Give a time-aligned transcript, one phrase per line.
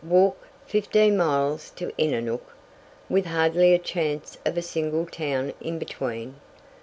[0.03, 0.35] Walk!
[0.65, 2.41] Fifteen miles to Innernook!
[3.07, 6.37] With hardly a chance of a single town in between!